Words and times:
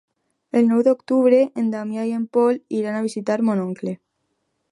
El 0.59 0.63
nou 0.69 0.79
d'octubre 0.87 1.41
en 1.63 1.67
Damià 1.75 2.07
i 2.11 2.15
en 2.21 2.25
Pol 2.37 2.59
iran 2.79 2.99
a 3.01 3.05
visitar 3.09 3.39
mon 3.51 3.65
oncle. 3.67 3.97